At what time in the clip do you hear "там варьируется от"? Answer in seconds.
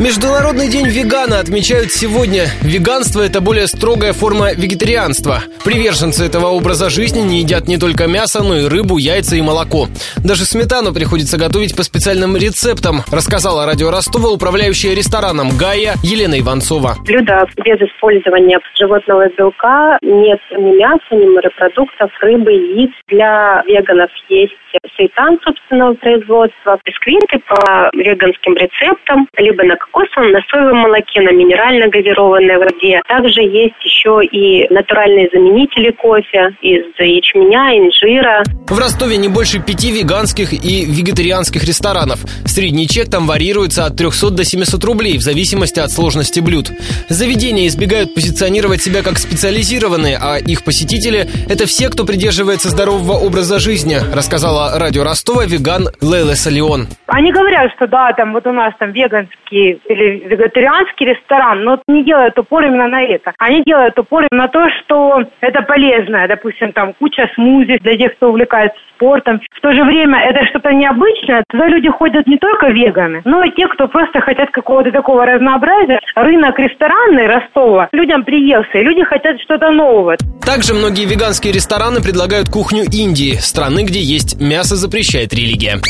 43.10-43.96